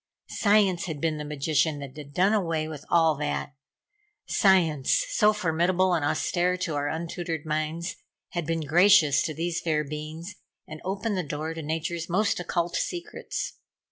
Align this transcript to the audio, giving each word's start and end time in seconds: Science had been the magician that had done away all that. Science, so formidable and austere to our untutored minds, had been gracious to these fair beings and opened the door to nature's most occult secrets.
Science 0.29 0.85
had 0.85 0.99
been 0.99 1.17
the 1.19 1.23
magician 1.23 1.77
that 1.77 1.95
had 1.95 2.11
done 2.11 2.33
away 2.33 2.67
all 2.89 3.13
that. 3.15 3.53
Science, 4.25 5.05
so 5.09 5.31
formidable 5.31 5.93
and 5.93 6.03
austere 6.03 6.57
to 6.57 6.73
our 6.73 6.87
untutored 6.87 7.45
minds, 7.45 7.97
had 8.29 8.47
been 8.47 8.61
gracious 8.61 9.21
to 9.21 9.31
these 9.35 9.61
fair 9.61 9.83
beings 9.83 10.33
and 10.67 10.81
opened 10.83 11.15
the 11.17 11.21
door 11.21 11.53
to 11.53 11.61
nature's 11.61 12.09
most 12.09 12.39
occult 12.39 12.75
secrets. 12.75 13.59